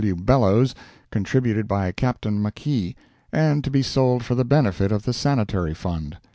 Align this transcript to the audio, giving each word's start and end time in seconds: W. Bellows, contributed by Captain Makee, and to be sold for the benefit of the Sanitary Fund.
W. 0.03 0.15
Bellows, 0.15 0.73
contributed 1.11 1.67
by 1.67 1.91
Captain 1.91 2.41
Makee, 2.41 2.95
and 3.31 3.63
to 3.63 3.69
be 3.69 3.83
sold 3.83 4.23
for 4.23 4.33
the 4.33 4.43
benefit 4.43 4.91
of 4.91 5.03
the 5.03 5.13
Sanitary 5.13 5.75
Fund. 5.75 6.17